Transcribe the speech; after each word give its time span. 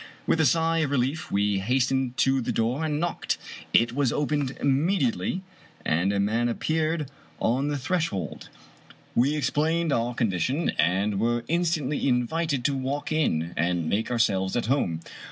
With 0.25 0.41
a 0.41 0.47
sigh 0.47 0.79
of 0.79 0.89
relief 0.89 1.29
we 1.29 1.59
hastened 1.59 2.17
to 2.17 2.41
the 2.41 2.51
door 2.51 2.83
and 2.83 2.99
knocked. 2.99 3.37
It 3.71 3.93
was 3.93 4.11
opened 4.11 4.57
immediately, 4.59 5.43
and 5.85 6.11
a 6.11 6.19
man 6.19 6.49
appeared 6.49 7.07
on 7.39 7.67
the 7.67 7.75
SO 7.75 7.77
Fitzjames 7.77 7.85
O'Brien 7.85 7.85
threshold. 8.39 8.49
We 9.13 9.35
explained 9.35 9.93
our 9.93 10.15
condition, 10.15 10.71
and 10.79 11.19
were 11.19 11.43
in 11.47 11.61
stantly 11.61 12.05
invited 12.05 12.65
to 12.65 12.75
walk 12.75 13.11
in 13.11 13.53
and 13.55 13.87
make 13.87 14.09
ourselves 14.09 14.55
at 14.57 14.65
home. 14.65 15.01